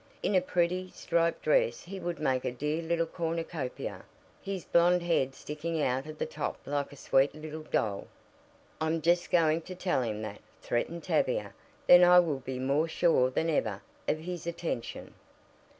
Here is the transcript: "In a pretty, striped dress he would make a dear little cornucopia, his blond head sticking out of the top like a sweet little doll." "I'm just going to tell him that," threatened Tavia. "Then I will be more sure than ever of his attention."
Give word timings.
"In 0.23 0.33
a 0.33 0.41
pretty, 0.41 0.89
striped 0.89 1.43
dress 1.43 1.83
he 1.83 1.99
would 1.99 2.17
make 2.19 2.43
a 2.43 2.51
dear 2.51 2.81
little 2.81 3.05
cornucopia, 3.05 4.03
his 4.41 4.65
blond 4.65 5.03
head 5.03 5.35
sticking 5.35 5.79
out 5.79 6.07
of 6.07 6.17
the 6.17 6.25
top 6.25 6.57
like 6.65 6.91
a 6.91 6.95
sweet 6.95 7.35
little 7.35 7.61
doll." 7.61 8.07
"I'm 8.81 8.99
just 9.03 9.29
going 9.29 9.61
to 9.61 9.75
tell 9.75 10.01
him 10.01 10.23
that," 10.23 10.39
threatened 10.59 11.03
Tavia. 11.03 11.53
"Then 11.85 12.03
I 12.03 12.19
will 12.19 12.39
be 12.39 12.57
more 12.57 12.87
sure 12.87 13.29
than 13.29 13.47
ever 13.47 13.83
of 14.07 14.17
his 14.17 14.47
attention." 14.47 15.13